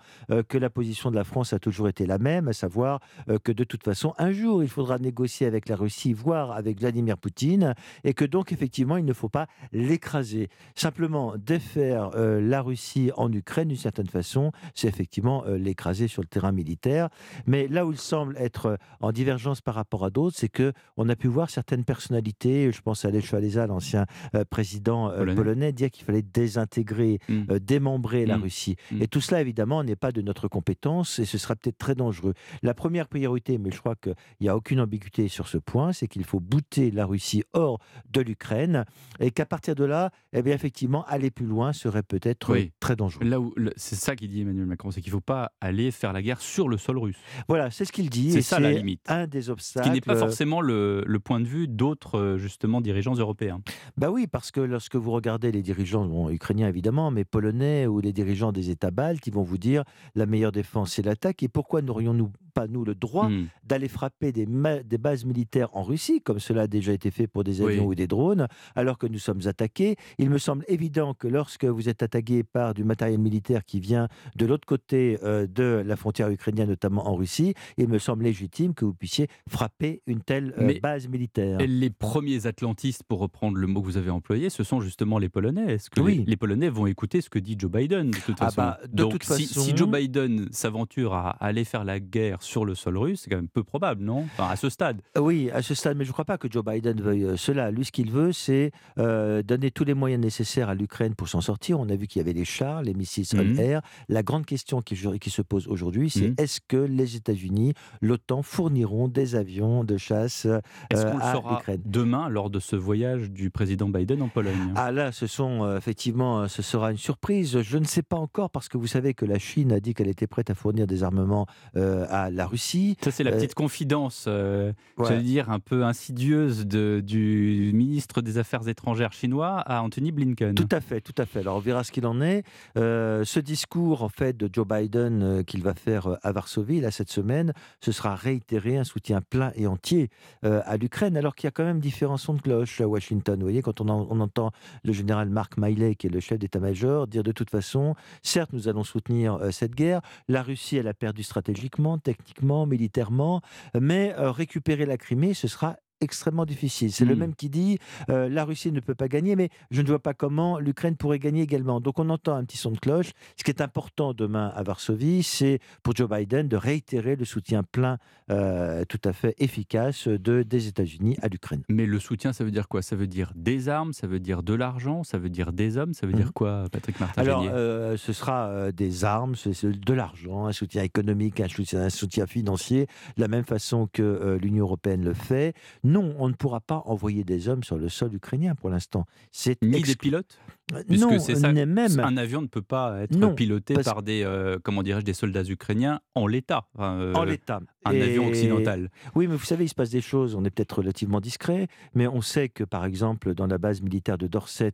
que 0.48 0.58
la 0.58 0.70
position 0.70 1.12
de 1.12 1.16
la 1.16 1.24
France 1.24 1.54
a 1.54 1.60
toujours 1.60 1.88
été 1.88 2.06
la 2.06 2.18
même, 2.18 2.48
à 2.48 2.54
savoir 2.54 3.00
que 3.44 3.52
de 3.52 3.64
toute 3.64 3.84
façon, 3.84 4.14
un 4.18 4.32
jour, 4.32 4.64
il 4.64 4.70
faudra 4.70 4.98
négocier 4.98 5.48
avec 5.48 5.70
la 5.70 5.76
Russie, 5.76 6.14
voire 6.14 6.52
avec 6.52 6.80
Vladimir 6.80 7.18
Poutine, 7.18 7.74
et 8.04 8.14
que 8.14 8.26
donc 8.26 8.52
effectivement, 8.52 8.98
il 8.98 9.06
ne 9.06 9.14
faut 9.14 9.30
pas 9.30 9.48
l'écraser. 9.72 10.50
Simplement, 10.76 11.34
défaire 11.38 12.12
la 12.16 12.62
Russie 12.62 13.12
en 13.16 13.32
Ukraine, 13.32 13.70
d'une 13.70 13.78
certaine 13.78 14.08
façon, 14.08 14.52
c'est 14.74 14.88
effectivement 14.88 15.44
l'écraser 15.48 16.08
sur 16.08 16.17
le 16.22 16.28
terrain 16.28 16.52
militaire. 16.52 17.10
Mais 17.46 17.68
là 17.68 17.86
où 17.86 17.92
il 17.92 17.98
semble 17.98 18.36
être 18.38 18.78
en 19.00 19.12
divergence 19.12 19.62
par 19.62 19.76
rapport 19.76 20.06
à 20.06 20.10
d'autres, 20.10 20.38
c'est 20.38 20.50
que 20.50 20.74
on 20.98 21.10
a 21.10 21.16
pu 21.16 21.28
voir 21.28 21.50
certaines 21.50 21.84
personnalités, 21.84 22.72
je 22.72 22.82
pense 22.82 23.06
à 23.06 23.12
Lech 23.12 23.32
l'ancien 23.32 24.06
président 24.50 25.10
polonais. 25.10 25.72
dire 25.72 25.92
qu'il 25.92 26.06
fallait 26.06 26.22
désintégrer, 26.22 27.20
mmh. 27.30 27.60
démembrer 27.60 28.26
la 28.26 28.38
mmh. 28.38 28.44
Russie. 28.44 28.76
Mmh. 28.92 29.02
Et 29.02 29.08
tout 29.08 29.22
cela, 29.22 29.42
évidemment, 29.42 29.84
n'est 29.84 29.96
pas 29.96 30.12
de 30.12 30.22
notre 30.22 30.48
compétence 30.48 31.20
et 31.20 31.26
ce 31.26 31.38
sera 31.38 31.56
peut-être 31.56 31.78
très 31.78 31.96
dangereux. 31.96 32.34
La 32.64 32.74
première 32.74 33.08
priorité, 33.08 33.58
mais 33.58 33.72
je 33.72 33.80
crois 33.80 33.96
qu'il 33.96 34.16
n'y 34.42 34.50
a 34.50 34.56
aucune 34.56 34.80
ambiguïté 34.80 35.28
sur 35.28 35.48
ce 35.48 35.58
point, 35.58 35.94
c'est 35.94 36.08
qu'il 36.08 36.24
faut 36.24 36.40
bouter 36.40 36.92
la 36.92 37.06
Russie 37.06 37.44
hors 37.54 37.80
de 38.10 38.22
l'Ukraine 38.22 38.86
et 39.20 39.32
qu'à 39.32 39.46
partir 39.46 39.76
de 39.76 39.84
là, 39.84 40.12
eh 40.34 40.42
bien, 40.42 40.54
effectivement, 40.54 41.06
aller 41.06 41.32
plus 41.32 41.46
loin 41.46 41.74
serait 41.74 42.04
peut-être 42.04 42.56
très 42.80 42.96
dangereux. 42.96 43.26
Là 43.26 43.40
où 43.40 43.54
c'est 43.76 43.96
ça 43.96 44.16
qu'il 44.16 44.30
dit 44.30 44.42
Emmanuel 44.42 44.66
Macron, 44.66 44.92
c'est 44.92 45.02
qu'il 45.02 45.12
ne 45.12 45.18
faut 45.18 45.22
pas 45.22 45.52
aller 45.62 45.92
faire 45.92 46.07
la 46.14 46.22
guerre 46.22 46.42
sur 46.42 46.70
le 46.70 46.78
sol 46.78 46.98
russe. 46.98 47.18
Voilà, 47.48 47.72
c'est 47.72 47.86
ce 47.86 47.92
qu'il 47.92 48.10
dit. 48.10 48.32
C'est 48.32 48.42
ça 48.42 48.60
la 48.60 48.72
limite. 48.72 49.02
Un 49.08 49.28
des 49.28 49.50
obstacles. 49.50 49.86
Ce 49.86 49.90
qui 49.90 49.96
n'est 49.96 50.02
pas 50.02 50.16
forcément 50.16 50.62
le, 50.62 51.04
point 51.24 51.40
de 51.40 51.48
vue 51.48 51.68
d'autres 51.68 52.20
euh, 52.20 52.38
justement 52.38 52.80
dirigeants 52.80 53.16
européens. 53.16 53.60
Bah 53.98 54.12
oui, 54.12 54.28
parce 54.28 54.52
que 54.52 54.62
lorsque 54.62 54.96
vous 54.96 55.12
regardez 55.12 55.52
les 55.52 55.62
dirigeants 55.62 56.30
ukrainiens 56.30 56.68
évidemment, 56.68 57.12
mais 57.12 57.26
polonais 57.26 57.88
ou 57.88 58.00
les 58.00 58.14
dirigeants 58.14 58.52
des 58.52 58.70
États 58.70 58.92
baltes, 58.92 59.26
ils 59.28 59.34
vont 59.34 59.44
vous 59.44 59.58
dire 59.58 59.84
la 60.16 60.26
meilleure 60.26 60.52
défense 60.52 60.94
c'est 60.94 61.02
l'attaque. 61.02 61.44
Et 61.44 61.48
pourquoi 61.48 61.82
n'aurions-nous 61.82 62.32
pas 62.54 62.68
nous 62.68 62.84
le 62.84 62.96
droit 62.96 63.30
mmh. 63.30 63.48
d'aller 63.64 63.88
frapper 63.88 64.32
des, 64.32 64.48
des, 64.84 64.98
bases 64.98 65.26
militaires 65.26 65.70
en 65.74 65.84
Russie, 65.84 66.22
comme 66.22 66.40
cela 66.40 66.64
a 66.64 66.68
déjà 66.68 66.92
été 66.92 67.12
fait 67.12 67.28
pour 67.28 67.44
des 67.44 67.62
avions 67.62 67.86
ou 67.86 67.94
des 67.94 68.08
drones, 68.08 68.48
alors 68.76 68.98
que 68.98 69.06
nous 69.06 69.20
sommes 69.20 69.42
attaqués? 69.46 69.96
Il 70.18 70.30
me 70.30 70.40
semble 70.40 70.66
évident 70.68 71.14
que 71.14 71.28
lorsque 71.28 71.66
vous 71.66 71.88
êtes 71.88 72.02
attaqué 72.02 72.44
par 72.44 72.74
du 72.74 72.84
matériel 72.84 73.20
militaire 73.20 73.64
qui 73.64 73.80
vient 73.80 74.08
de 74.36 74.46
l'autre 74.46 74.66
côté 74.66 75.20
euh, 75.24 75.46
de 75.46 75.84
la 75.98 76.00
frontière 76.00 76.30
ukrainienne, 76.30 76.70
notamment 76.70 77.08
en 77.08 77.16
Russie, 77.16 77.56
il 77.78 77.88
me 77.88 77.98
semble 77.98 78.24
légitime 78.24 78.76
que 78.76 78.86
vous 78.86 78.94
puissiez 78.94 79.28
frapper 79.50 80.04
une 80.06 80.22
telle 80.22 80.54
euh, 80.60 80.80
base 80.80 81.08
militaire. 81.08 81.58
Les 81.60 81.90
premiers 81.90 82.46
atlantistes, 82.46 83.02
pour 83.04 83.20
reprendre 83.20 83.58
le 83.58 83.66
mot 83.66 83.82
que 83.82 83.88
vous 83.88 83.98
avez 83.98 84.12
employé, 84.12 84.52
ce 84.52 84.64
sont 84.64 84.80
justement 84.80 85.18
les 85.18 85.28
Polonais. 85.28 85.74
Est-ce 85.74 85.90
que 85.90 86.00
oui. 86.00 86.24
les, 86.28 86.38
Polonais 86.38 86.70
vont 86.70 86.86
écouter 86.86 87.22
ce 87.22 87.32
que 87.32 87.40
dit 87.40 87.56
Joe 87.58 87.72
Biden 87.72 88.12
de 88.12 88.18
toute 88.18 88.38
ah 88.40 88.46
façon? 88.46 88.62
bah, 88.62 88.80
Donc, 88.94 89.24
si, 89.24 89.48
si, 89.48 89.76
Joe 89.76 89.90
Biden 89.90 90.48
s'aventure 90.52 91.16
à 91.16 91.32
aller 91.44 91.64
faire 91.64 91.84
la 91.84 92.00
guerre 92.00 92.44
sur 92.44 92.64
le 92.64 92.76
sol 92.76 92.98
russe, 92.98 93.22
c'est 93.24 93.32
quand 93.32 93.38
même 93.38 93.50
peu 93.50 93.64
probable, 93.64 94.04
non? 94.04 94.26
Enfin, 94.38 94.50
À 94.50 94.56
ce 94.56 94.70
stade. 94.70 95.02
Oui, 95.18 95.50
à 95.52 95.64
ce 95.64 95.74
stade, 95.74 95.98
mais 95.98 96.06
je 96.06 96.10
ne 96.10 96.14
crois 96.14 96.26
pas 96.26 96.38
que 96.38 96.48
Joe 96.50 96.64
Biden 96.64 97.02
veuille 97.02 97.26
euh, 97.26 97.38
cela. 97.38 97.72
Lui, 97.72 97.86
ce 97.86 97.92
qu'il 97.92 98.12
veut, 98.12 98.34
c'est 98.34 98.72
euh, 99.00 99.42
donner 99.42 99.72
tous 99.72 99.84
les 99.84 99.96
moyens 99.96 100.24
nécessaires 100.24 100.70
à 100.70 100.76
l'Ukraine 100.76 101.16
pour 101.16 101.28
s'en 101.28 101.42
sortir. 101.42 101.80
On 101.80 101.90
a 101.90 101.96
vu 101.96 102.06
qu'il 102.06 102.20
y 102.20 102.24
avait 102.24 102.34
les 102.34 102.46
chars, 102.46 102.84
les 102.84 102.94
missiles 102.94 103.26
sol-air. 103.26 103.80
Mmh. 103.80 104.14
La 104.14 104.24
grande 104.24 104.46
question 104.46 104.82
qui, 104.82 104.96
qui 105.20 105.30
se 105.30 105.42
pose 105.42 105.68
aujourd'hui, 105.68 105.87
c'est 106.10 106.30
mmh. 106.30 106.36
est-ce 106.38 106.60
que 106.68 106.78
les 106.78 107.16
États-Unis, 107.16 107.74
l'OTAN 108.02 108.42
fourniront 108.42 109.08
des 109.08 109.36
avions 109.36 109.84
de 109.84 109.98
chasse 109.98 110.46
euh, 110.46 110.60
à 110.92 111.34
l'Ukraine? 111.34 111.82
Demain, 111.86 112.30
lors 112.30 112.50
de 112.50 112.60
ce 112.60 112.76
voyage 112.76 113.32
du 113.32 113.50
président 113.50 113.90
Biden 113.90 114.22
en 114.22 114.30
Pologne? 114.30 114.74
Ah 114.76 114.92
là, 114.92 115.12
ce 115.12 115.28
sont 115.28 115.76
effectivement, 115.78 116.48
ce 116.48 116.62
sera 116.62 116.92
une 116.92 116.98
surprise. 116.98 117.62
Je 117.62 117.78
ne 117.78 117.86
sais 117.86 118.04
pas 118.04 118.18
encore 118.18 118.50
parce 118.50 118.70
que 118.70 118.78
vous 118.78 118.88
savez 118.88 119.14
que 119.14 119.26
la 119.26 119.40
Chine 119.40 119.72
a 119.72 119.80
dit 119.80 119.94
qu'elle 119.94 120.08
était 120.08 120.28
prête 120.28 120.50
à 120.50 120.56
fournir 120.56 120.88
des 120.88 121.04
armements 121.04 121.48
à 121.76 122.30
la 122.30 122.46
Russie. 122.46 122.98
Ça, 123.02 123.12
c'est 123.12 123.24
la 123.24 123.32
petite 123.32 123.54
confidence, 123.54 124.26
euh, 124.28 124.74
dire, 125.22 125.50
un 125.50 125.60
peu 125.60 125.84
insidieuse 125.84 126.66
de, 126.66 127.02
du 127.06 127.72
ministre 127.74 128.22
des 128.22 128.38
Affaires 128.38 128.68
étrangères 128.68 129.14
chinois 129.14 129.60
à 129.60 129.82
Anthony 129.82 130.12
Blinken. 130.12 130.56
Tout 130.56 130.70
à 130.72 130.82
fait, 130.82 131.02
tout 131.02 131.16
à 131.18 131.26
fait. 131.26 131.40
Alors, 131.40 131.58
on 131.58 131.60
verra 131.60 131.84
ce 131.84 131.92
qu'il 131.92 132.06
en 132.06 132.22
est. 132.22 132.44
Euh, 132.78 133.24
ce 133.24 133.40
discours, 133.40 134.04
en 134.04 134.10
fait, 134.10 134.36
de 134.36 134.50
Joe 134.52 134.68
Biden 134.68 135.24
euh, 135.24 135.44
qu'il 135.44 135.64
va 135.64 135.74
faire 135.78 136.18
à 136.22 136.32
Varsovie, 136.32 136.82
là, 136.82 136.92
cette 136.92 137.10
semaine, 137.10 137.54
ce 137.80 137.92
sera 137.92 138.16
réitéré 138.16 138.78
un 138.78 138.84
soutien 138.84 139.22
plein 139.22 139.52
et 139.56 139.68
entier 139.68 140.10
à 140.44 140.78
l'Ukraine, 140.78 141.18
alors 141.18 141.36
qu'il 141.36 141.48
y 141.48 141.50
a 141.50 141.52
quand 141.52 141.64
même 141.64 141.80
différents 141.80 142.18
sons 142.18 142.34
de 142.34 142.42
cloche 142.42 142.82
à 142.82 142.88
Washington. 142.88 143.36
Vous 143.40 143.46
voyez, 143.46 143.62
quand 143.62 143.82
on, 143.82 143.90
entend 143.90 144.52
le 144.84 144.94
général 144.94 145.30
Mark 145.30 145.54
Miley, 145.58 145.96
qui 145.96 146.08
est 146.08 146.10
le 146.10 146.20
chef 146.20 146.40
d'état-major, 146.40 147.08
dire 147.08 147.24
de 147.24 147.32
toute 147.32 147.50
façon, 147.50 147.96
certes, 148.22 148.52
nous 148.54 148.68
allons 148.68 148.84
soutenir 148.84 149.40
cette 149.52 149.76
guerre. 149.76 150.02
La 150.28 150.44
Russie, 150.44 150.78
elle 150.78 150.88
a 150.88 150.94
perdu 150.94 151.24
stratégiquement, 151.24 151.98
techniquement, 151.98 152.66
militairement, 152.66 153.42
mais 153.80 154.14
euh, 154.18 154.32
récupérer 154.32 154.86
la 154.86 154.98
Crimée, 154.98 155.34
ce 155.34 155.48
sera 155.48 155.78
extrêmement 156.02 156.46
difficile. 156.46 156.92
C'est 156.92 157.06
le 157.06 157.16
mmh. 157.16 157.20
même 157.20 157.36
qui 157.36 157.50
dit 157.50 157.80
euh, 158.10 158.30
la 158.30 158.46
Russie 158.46 158.72
ne 158.72 158.80
peut 158.80 158.96
pas 158.96 159.08
gagner, 159.08 159.36
mais 159.36 159.50
je 159.72 159.82
ne 159.82 159.88
vois 159.88 160.00
pas 160.00 160.14
comment 160.14 160.60
l'Ukraine 160.60 160.96
pourrait 160.96 161.20
gagner 161.20 161.42
également. 161.42 161.82
Donc 161.82 162.00
on 162.00 162.10
entend 162.10 162.36
un 162.36 162.44
petit 162.44 162.58
son 162.58 162.72
de 162.72 162.80
cloche. 162.80 163.12
Ce 163.38 163.44
qui 163.44 163.52
est 163.52 163.62
important 163.62 164.14
demain 164.14 164.52
à 164.56 164.64
Varsovie, 164.64 165.24
c'est 165.24 165.60
pour 165.84 165.96
Joe 165.96 166.10
Biden 166.10 166.48
de 166.48 166.58
réitérer 166.58 167.16
le 167.16 167.26
soutien 167.26 167.64
plein, 167.64 167.98
euh, 168.32 168.86
tout 168.86 169.02
à 169.04 169.14
fait 169.14 169.36
efficace 169.40 170.08
de, 170.08 170.44
des 170.44 170.68
États-Unis 170.68 171.18
à 171.22 171.28
l'Ukraine. 171.28 171.64
Mais 171.70 171.86
le 171.86 172.00
soutien, 172.00 172.34
ça 172.34 172.44
veut 172.44 172.52
dire 172.52 172.68
quoi? 172.68 172.82
Ça 172.82 172.96
veut 172.96 173.08
dire 173.08 173.32
des 173.36 173.70
armes, 173.70 173.94
ça 173.94 174.08
veut 174.08 174.20
dire 174.20 174.44
de 174.44 174.54
l'argent, 174.54 175.04
ça 175.04 175.18
veut 175.18 175.30
dire 175.30 175.52
des 175.52 175.78
hommes, 175.78 175.94
ça 175.94 176.08
veut 176.08 176.14
dire 176.14 176.28
mmh. 176.28 176.34
quoi, 176.34 176.66
Patrick 176.72 177.00
Martin 177.00 177.22
Alors, 177.22 177.46
euh, 177.48 177.98
ce 177.98 178.14
sera 178.14 178.72
des 178.72 179.04
armes, 179.04 179.36
de 179.64 179.94
l'argent, 179.94 180.46
un 180.46 180.52
soutien 180.52 180.84
économique, 180.84 181.40
un 181.40 181.48
soutien, 181.48 181.82
un 181.82 181.90
soutien 181.90 182.28
financier, 182.28 182.88
de 183.16 183.22
la 183.22 183.28
même 183.28 183.46
façon 183.46 183.88
que 183.92 184.38
l'Union 184.42 184.66
européenne 184.66 185.04
le 185.04 185.14
fait. 185.14 185.54
Non, 185.88 186.14
on 186.20 186.28
ne 186.28 186.34
pourra 186.34 186.60
pas 186.60 186.84
envoyer 186.86 187.24
des 187.24 187.48
hommes 187.48 187.64
sur 187.64 187.78
le 187.78 187.88
sol 187.88 188.14
ukrainien 188.14 188.56
pour 188.56 188.70
l'instant. 188.70 189.06
C'est 189.32 189.58
ni 189.62 189.82
des 189.82 189.96
pilotes 189.96 190.38
euh, 190.74 190.84
non, 190.90 191.18
c'est 191.18 191.36
ça. 191.36 191.54
Même... 191.54 192.00
Un 192.00 192.18
avion 192.18 192.42
ne 192.42 192.48
peut 192.48 192.62
pas 192.62 193.00
être 193.02 193.36
piloté 193.36 193.74
par 193.76 194.04
des, 194.04 194.24
euh, 194.24 194.58
comment 194.62 194.84
dirais-je, 194.84 195.06
des 195.06 195.14
soldats 195.14 195.44
ukrainiens 195.44 196.02
en 196.14 196.28
l'état. 196.28 196.68
Euh, 196.80 197.14
en 197.14 197.24
l'état. 197.24 197.62
Un 197.90 198.02
avion 198.02 198.28
occidental. 198.28 198.90
Oui, 199.16 199.28
mais 199.28 199.36
vous 199.36 199.46
savez, 199.46 199.66
il 199.66 199.70
se 199.70 199.76
passe 199.76 199.90
des 199.90 200.02
choses. 200.02 200.36
On 200.36 200.44
est 200.44 200.50
peut-être 200.50 200.80
relativement 200.80 201.22
discret, 201.22 201.68
mais 201.94 202.08
on 202.08 202.22
sait 202.22 202.50
que, 202.50 202.64
par 202.64 202.86
exemple, 202.86 203.34
dans 203.34 203.48
la 203.48 203.58
base 203.58 203.82
militaire 203.82 204.18
de 204.18 204.28
Dorset 204.28 204.74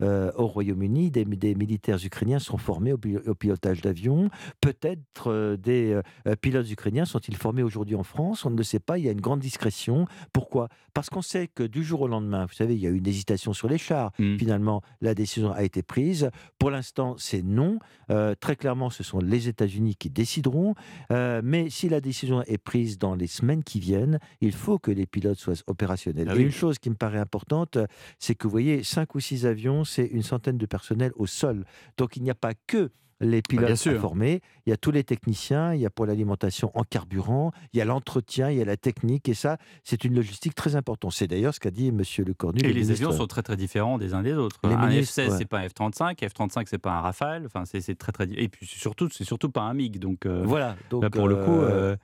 au 0.00 0.46
Royaume-Uni, 0.46 1.10
des, 1.10 1.54
militaires 1.54 1.98
ukrainiens 2.04 2.38
sont 2.38 2.58
formés 2.58 2.92
au, 2.92 3.00
au 3.26 3.34
pilotage 3.34 3.80
d'avions. 3.80 4.30
Peut-être 4.60 5.56
des 5.56 6.00
pilotes 6.40 6.70
ukrainiens 6.70 7.04
sont-ils 7.04 7.36
formés 7.36 7.62
aujourd'hui 7.62 7.96
en 7.96 8.02
France 8.02 8.44
On 8.44 8.50
ne 8.50 8.56
le 8.56 8.62
sait 8.62 8.80
pas. 8.80 8.98
Il 8.98 9.04
y 9.04 9.08
a 9.08 9.12
une 9.12 9.20
grande 9.20 9.40
discrétion. 9.40 10.06
Pourquoi? 10.32 10.68
Parce 10.92 11.10
qu'on 11.10 11.22
sait 11.22 11.48
que 11.48 11.64
du 11.64 11.82
jour 11.82 12.02
au 12.02 12.08
lendemain, 12.08 12.46
vous 12.46 12.54
savez, 12.54 12.74
il 12.74 12.80
y 12.80 12.86
a 12.86 12.90
eu 12.90 12.98
une 12.98 13.06
hésitation 13.06 13.52
sur 13.52 13.68
les 13.68 13.78
chars. 13.78 14.12
Mmh. 14.18 14.38
Finalement, 14.38 14.82
la 15.00 15.14
décision 15.14 15.52
a 15.52 15.62
été 15.62 15.82
prise. 15.82 16.30
Pour 16.58 16.70
l'instant, 16.70 17.16
c'est 17.18 17.42
non. 17.42 17.78
Euh, 18.10 18.34
très 18.38 18.56
clairement, 18.56 18.90
ce 18.90 19.02
sont 19.02 19.18
les 19.18 19.48
États-Unis 19.48 19.96
qui 19.96 20.10
décideront. 20.10 20.74
Euh, 21.10 21.40
mais 21.42 21.70
si 21.70 21.88
la 21.88 22.00
décision 22.00 22.43
est 22.46 22.58
prise 22.58 22.98
dans 22.98 23.14
les 23.14 23.26
semaines 23.26 23.62
qui 23.62 23.80
viennent, 23.80 24.18
il 24.40 24.52
faut 24.52 24.78
que 24.78 24.90
les 24.90 25.06
pilotes 25.06 25.38
soient 25.38 25.54
opérationnels. 25.66 26.28
Ah 26.30 26.36
Et 26.36 26.40
une 26.40 26.50
chose 26.50 26.78
qui 26.78 26.90
me 26.90 26.94
paraît 26.94 27.18
importante, 27.18 27.78
c'est 28.18 28.34
que 28.34 28.44
vous 28.44 28.50
voyez, 28.50 28.82
cinq 28.82 29.14
ou 29.14 29.20
six 29.20 29.46
avions, 29.46 29.84
c'est 29.84 30.06
une 30.06 30.22
centaine 30.22 30.58
de 30.58 30.66
personnels 30.66 31.12
au 31.16 31.26
sol. 31.26 31.64
Donc 31.96 32.16
il 32.16 32.22
n'y 32.22 32.30
a 32.30 32.34
pas 32.34 32.54
que 32.66 32.90
les 33.20 33.42
pilotes 33.42 33.86
à 33.86 33.98
former, 33.98 34.40
il 34.66 34.70
y 34.70 34.72
a 34.72 34.76
tous 34.76 34.90
les 34.90 35.04
techniciens, 35.04 35.74
il 35.74 35.80
y 35.80 35.86
a 35.86 35.90
pour 35.90 36.06
l'alimentation 36.06 36.70
en 36.74 36.82
carburant, 36.82 37.52
il 37.72 37.78
y 37.78 37.80
a 37.80 37.84
l'entretien, 37.84 38.50
il 38.50 38.58
y 38.58 38.62
a 38.62 38.64
la 38.64 38.76
technique, 38.76 39.28
et 39.28 39.34
ça, 39.34 39.56
c'est 39.82 40.04
une 40.04 40.14
logistique 40.14 40.54
très 40.54 40.76
importante. 40.76 41.12
C'est 41.12 41.26
d'ailleurs 41.26 41.54
ce 41.54 41.60
qu'a 41.60 41.70
dit 41.70 41.88
M. 41.88 42.02
Le 42.18 42.34
Cornu. 42.34 42.60
Et 42.62 42.72
les 42.72 42.90
avions 42.90 43.12
sont 43.12 43.26
très 43.26 43.42
très 43.42 43.56
différents 43.56 43.98
des 43.98 44.14
uns 44.14 44.22
des 44.22 44.34
autres. 44.34 44.58
Les 44.64 44.74
un 44.74 44.88
F-16, 44.88 45.36
c'est 45.38 45.44
pas 45.46 45.60
un 45.60 45.66
F-35, 45.66 46.16
F-35, 46.16 46.66
c'est 46.66 46.78
pas 46.78 46.92
un 46.92 47.00
Rafale, 47.00 47.46
enfin, 47.46 47.64
c'est 47.64 47.94
très 47.96 48.12
très. 48.12 48.26
Et 48.32 48.48
puis 48.48 48.66
surtout, 48.66 49.08
c'est 49.10 49.24
surtout 49.24 49.50
pas 49.50 49.62
un 49.62 49.74
MiG. 49.74 49.98
Donc, 49.98 50.26
euh, 50.26 50.42
voilà. 50.44 50.76
Donc, 50.90 51.08
pour 51.10 51.28
le 51.28 51.36
coup. 51.36 51.60
Euh, 51.60 51.96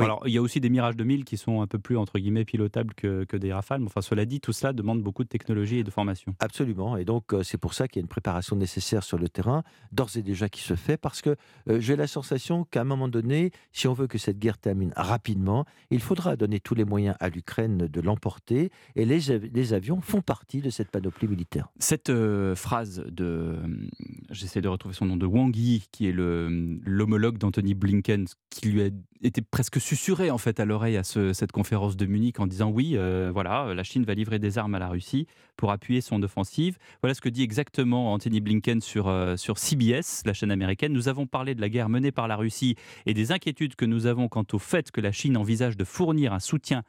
alors, 0.00 0.22
il 0.26 0.32
y 0.32 0.38
a 0.38 0.42
aussi 0.42 0.60
des 0.60 0.68
Mirage 0.68 0.96
2000 0.96 1.24
qui 1.24 1.36
sont 1.36 1.60
un 1.60 1.66
peu 1.66 1.78
plus, 1.78 1.96
entre 1.96 2.18
guillemets, 2.18 2.44
pilotables 2.44 2.94
que, 2.94 3.24
que 3.24 3.36
des 3.36 3.52
Rafales. 3.52 3.80
Mais 3.80 3.86
enfin, 3.86 4.00
cela 4.00 4.24
dit, 4.24 4.40
tout 4.40 4.52
cela 4.52 4.72
demande 4.72 5.02
beaucoup 5.02 5.24
de 5.24 5.28
technologie 5.28 5.78
et 5.78 5.84
de 5.84 5.90
formation. 5.90 6.34
Absolument. 6.40 6.96
Et 6.96 7.04
donc, 7.04 7.32
euh, 7.32 7.42
c'est 7.42 7.58
pour 7.58 7.74
ça 7.74 7.88
qu'il 7.88 8.00
y 8.00 8.02
a 8.02 8.04
une 8.04 8.08
préparation 8.08 8.56
nécessaire 8.56 9.02
sur 9.02 9.18
le 9.18 9.28
terrain, 9.28 9.62
d'ores 9.92 10.16
et 10.16 10.22
déjà 10.22 10.48
qui 10.48 10.62
se 10.62 10.74
fait, 10.74 10.96
parce 10.96 11.22
que 11.22 11.36
euh, 11.68 11.80
j'ai 11.80 11.96
la 11.96 12.06
sensation 12.06 12.64
qu'à 12.64 12.82
un 12.82 12.84
moment 12.84 13.08
donné, 13.08 13.50
si 13.72 13.88
on 13.88 13.92
veut 13.92 14.06
que 14.06 14.18
cette 14.18 14.38
guerre 14.38 14.58
termine 14.58 14.92
rapidement, 14.96 15.64
il 15.90 16.00
faudra 16.00 16.36
donner 16.36 16.60
tous 16.60 16.74
les 16.74 16.84
moyens 16.84 17.16
à 17.20 17.28
l'Ukraine 17.28 17.78
de 17.78 18.00
l'emporter. 18.00 18.70
Et 18.94 19.04
les, 19.04 19.20
les, 19.38 19.72
avions 19.72 20.00
font 20.00 20.20
partie 20.20 20.60
de 20.60 20.70
cette 20.70 20.90
panoplie 20.90 21.28
militaire. 21.28 21.68
Cette 21.78 22.10
euh, 22.10 22.54
phrase 22.54 23.04
de. 23.10 23.56
J'essaie 24.30 24.60
de 24.60 24.68
retrouver 24.68 24.94
son 24.94 25.06
nom, 25.06 25.16
de 25.16 25.26
Wang 25.26 25.54
Yi, 25.54 25.86
qui 25.92 26.08
est 26.08 26.12
l'homologue 26.12 27.38
d'Anthony 27.38 27.74
Blinken, 27.74 28.26
qui 28.50 28.68
lui 28.68 28.82
a 28.82 28.90
été 29.22 29.42
presque 29.42 29.80
susurré 29.86 30.32
en 30.32 30.38
fait 30.38 30.58
à 30.58 30.64
l'oreille 30.64 30.96
à 30.96 31.04
cette 31.04 31.52
conférence 31.52 31.96
de 31.96 32.06
Munich 32.06 32.40
en 32.40 32.48
disant 32.48 32.70
oui, 32.70 32.96
euh, 32.96 33.30
voilà, 33.32 33.72
la 33.72 33.84
Chine 33.84 34.04
va 34.04 34.14
livrer 34.14 34.40
des 34.40 34.58
armes 34.58 34.74
à 34.74 34.80
la 34.80 34.88
Russie 34.88 35.28
pour 35.56 35.70
appuyer 35.70 36.00
son 36.00 36.20
offensive. 36.24 36.76
Voilà 37.02 37.14
ce 37.14 37.20
que 37.20 37.28
dit 37.28 37.44
exactement 37.44 38.12
Anthony 38.12 38.40
Blinken 38.40 38.80
sur, 38.80 39.06
euh, 39.06 39.36
sur 39.36 39.58
CBS, 39.58 40.24
la 40.24 40.32
chaîne 40.32 40.50
américaine. 40.50 40.92
Nous 40.92 41.08
avons 41.08 41.28
parlé 41.28 41.54
de 41.54 41.60
la 41.60 41.68
guerre 41.68 41.88
menée 41.88 42.10
par 42.10 42.26
la 42.26 42.34
Russie 42.34 42.74
et 43.06 43.14
des 43.14 43.30
inquiétudes 43.30 43.76
que 43.76 43.84
nous 43.84 44.06
avons 44.06 44.26
quant 44.26 44.44
au 44.52 44.58
fait 44.58 44.90
que 44.90 45.00
la 45.00 45.12
Chine 45.12 45.36
envisage 45.36 45.76
de 45.76 45.84
fournir 45.84 46.32
un 46.32 46.40
soutien 46.40 46.82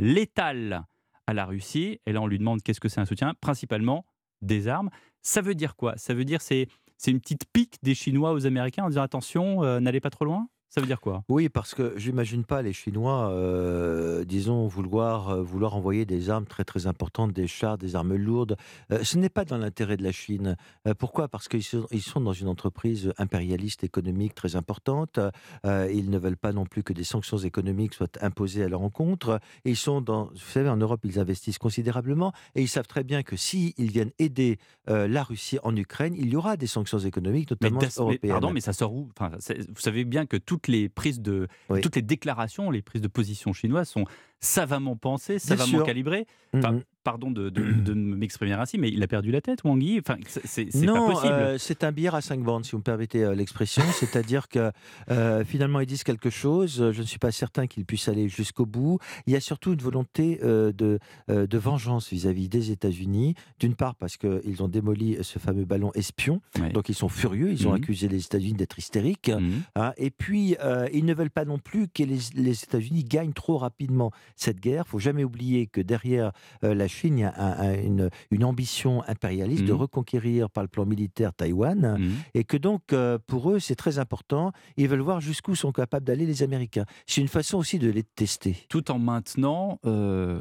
létal 0.00 0.86
à 1.28 1.34
la 1.34 1.44
Russie. 1.44 2.00
Et 2.06 2.12
là, 2.12 2.20
on 2.20 2.26
lui 2.26 2.38
demande 2.38 2.62
qu'est-ce 2.62 2.80
que 2.80 2.88
c'est 2.88 3.00
un 3.00 3.06
soutien? 3.06 3.34
Principalement 3.40 4.04
des 4.42 4.66
armes. 4.66 4.90
Ça 5.22 5.40
veut 5.40 5.54
dire 5.54 5.76
quoi? 5.76 5.96
Ça 5.96 6.14
veut 6.14 6.24
dire 6.24 6.42
c'est 6.42 6.66
c'est 6.96 7.12
une 7.12 7.20
petite 7.20 7.44
pique 7.50 7.78
des 7.82 7.94
Chinois 7.94 8.32
aux 8.32 8.44
Américains 8.44 8.84
en 8.84 8.88
disant 8.88 9.02
attention, 9.02 9.62
euh, 9.62 9.78
n'allez 9.78 10.00
pas 10.00 10.10
trop 10.10 10.24
loin? 10.24 10.48
Ça 10.70 10.80
veut 10.80 10.86
dire 10.86 11.00
quoi? 11.00 11.24
Oui, 11.28 11.48
parce 11.48 11.74
que 11.74 11.94
j'imagine 11.96 12.44
pas 12.44 12.62
les 12.62 12.72
Chinois, 12.72 13.30
euh, 13.32 14.24
disons, 14.24 14.68
vouloir, 14.68 15.30
euh, 15.30 15.42
vouloir 15.42 15.74
envoyer 15.74 16.04
des 16.04 16.30
armes 16.30 16.46
très 16.46 16.62
très 16.62 16.86
importantes, 16.86 17.32
des 17.32 17.48
chars, 17.48 17.76
des 17.76 17.96
armes 17.96 18.14
lourdes. 18.14 18.56
Euh, 18.92 19.02
ce 19.02 19.18
n'est 19.18 19.28
pas 19.28 19.44
dans 19.44 19.58
l'intérêt 19.58 19.96
de 19.96 20.04
la 20.04 20.12
Chine. 20.12 20.56
pourquoi? 20.98 21.26
Parce 21.26 21.48
qu'ils 21.48 21.64
sont, 21.64 21.88
ils 21.90 22.00
sont 22.00 22.20
dans 22.20 22.32
une 22.32 22.46
entreprise 22.46 23.12
impérialiste 23.18 23.82
économique 23.82 24.36
très 24.36 24.54
importante. 24.54 25.18
ils 25.64 26.08
ne 26.08 26.18
veulent 26.18 26.36
pas 26.36 26.52
non 26.52 26.66
plus 26.66 26.84
que 26.84 26.92
des 26.92 27.04
sanctions 27.04 27.38
économiques 27.38 27.94
soient 27.94 28.06
imposées 28.20 28.62
à 28.62 28.68
leur 28.68 28.82
encontre. 28.82 29.40
Et 29.64 29.70
ils 29.70 29.76
sont 29.76 30.00
dans, 30.00 30.26
vous 30.26 30.38
savez, 30.38 30.68
en 30.68 30.76
Europe, 30.76 31.00
ils 31.02 31.18
investissent 31.18 31.58
considérablement 31.58 32.32
et 32.54 32.62
ils 32.62 32.68
savent 32.68 32.86
très 32.86 33.02
bien 33.02 33.24
que 33.24 33.36
s'ils 33.36 33.72
ils 33.76 33.90
viennent 33.90 34.12
aider 34.20 34.58
la 34.86 35.22
Russie 35.24 35.58
en 35.62 35.74
Ukraine, 35.74 36.14
il 36.16 36.30
y 36.30 36.36
aura 36.36 36.56
des 36.56 36.66
sanctions 36.66 36.98
économiques, 36.98 37.50
notamment 37.50 37.80
européennes. 37.96 38.32
pardon, 38.32 38.52
mais 38.52 38.60
ça 38.60 38.72
sort 38.72 38.94
où? 38.94 39.08
Enfin, 39.18 39.30
Vous 39.68 39.80
savez 39.80 40.04
bien 40.04 40.26
que 40.26 40.36
tout 40.36 40.59
toutes 40.60 40.68
les 40.68 40.88
prises 40.88 41.20
de, 41.20 41.48
toutes 41.82 41.96
les 41.96 42.02
déclarations, 42.02 42.70
les 42.70 42.82
prises 42.82 43.00
de 43.00 43.08
position 43.08 43.52
chinoises 43.52 43.88
sont 43.88 44.04
savamment 44.40 44.96
pensées, 44.96 45.38
savamment 45.38 45.84
calibrées. 45.84 46.26
Mmh 46.52 46.80
pardon 47.02 47.30
de, 47.30 47.94
m'exprimer 47.94 48.52
ainsi, 48.52 48.78
mais 48.78 48.90
il 48.90 49.02
a 49.02 49.06
perdu 49.06 49.30
la 49.30 49.40
tête, 49.40 49.64
Wang 49.64 49.82
Yi. 49.82 50.00
Enfin, 50.00 50.16
c'est 50.26 50.66
pas 50.66 51.06
possible. 51.06 51.32
Euh, 51.32 51.58
c'est 51.58 51.84
un 51.84 51.92
billard 51.92 52.14
à 52.14 52.20
cinq 52.20 52.42
bandes, 52.42 52.64
si 52.64 52.72
vous 52.72 52.78
me 52.78 52.82
permettez 52.82 53.24
euh, 53.24 53.34
l'expression. 53.34 53.82
C'est-à-dire 53.98 54.48
que 54.48 54.70
euh, 55.10 55.44
finalement, 55.44 55.80
ils 55.80 55.86
disent 55.86 56.04
quelque 56.04 56.30
chose. 56.30 56.90
Je 56.92 57.00
ne 57.00 57.06
suis 57.06 57.18
pas 57.18 57.32
certain 57.32 57.66
qu'ils 57.66 57.84
puissent 57.84 58.08
aller 58.08 58.28
jusqu'au 58.28 58.66
bout. 58.66 58.98
Il 59.26 59.32
y 59.32 59.36
a 59.36 59.40
surtout 59.40 59.72
une 59.72 59.80
volonté 59.80 60.38
de, 60.42 60.98
de 61.28 61.58
vengeance 61.58 62.10
vis-à-vis 62.10 62.48
des 62.48 62.70
États-Unis. 62.70 63.34
D'une 63.58 63.74
part, 63.74 63.94
parce 63.94 64.16
qu'ils 64.16 64.62
ont 64.62 64.68
démoli 64.68 65.18
ce 65.22 65.38
fameux 65.38 65.64
ballon 65.64 65.90
espion. 65.94 66.40
Donc, 66.74 66.88
ils 66.88 66.94
sont 66.94 67.08
furieux. 67.08 67.50
Ils 67.50 67.66
ont 67.66 67.72
mmh 67.72 67.80
accusé 67.80 68.08
les 68.08 68.24
États-Unis 68.24 68.54
d'être 68.54 68.78
hystériques. 68.78 69.30
Mmh 69.30 69.50
hein. 69.76 69.92
et 69.96 70.10
puis, 70.10 70.56
ils 70.92 71.04
ne 71.04 71.14
veulent 71.14 71.30
pas 71.30 71.44
non 71.44 71.58
plus 71.58 71.88
que 71.88 72.02
les, 72.02 72.18
les 72.34 72.62
États-Unis 72.62 73.04
gagnent 73.04 73.32
trop 73.32 73.58
rapidement 73.58 74.10
cette 74.36 74.60
guerre. 74.60 74.84
Il 74.86 74.90
faut 74.90 74.98
jamais 74.98 75.24
oublier 75.24 75.66
que 75.66 75.80
derrière 75.80 76.32
la 76.62 76.88
Chine, 76.88 77.18
il 77.18 77.20
y 77.20 77.24
a 77.24 77.74
une, 77.74 78.44
ambition 78.44 79.02
impérialiste 79.06 79.64
de 79.64 79.72
mmh. 79.72 79.76
reconquérir 79.76 80.50
par 80.50 80.64
le 80.64 80.68
plan 80.68 80.86
militaire 80.86 81.32
Taïwan, 81.32 81.98
mmh. 81.98 82.10
et 82.34 82.44
que 82.44 82.56
donc, 82.56 82.92
euh, 82.92 83.18
pour 83.26 83.50
eux, 83.50 83.58
c'est 83.58 83.74
très 83.74 83.98
important. 83.98 84.52
Ils 84.76 84.88
veulent 84.88 85.00
voir 85.00 85.20
jusqu'où 85.20 85.54
sont 85.54 85.72
capables 85.72 86.06
d'aller 86.06 86.26
les 86.26 86.42
Américains. 86.42 86.84
C'est 87.06 87.20
une 87.20 87.28
façon 87.28 87.58
aussi 87.58 87.78
de 87.78 87.90
les 87.90 88.02
tester. 88.02 88.56
Tout 88.68 88.90
en 88.90 88.98
maintenant 88.98 89.78
euh, 89.86 90.40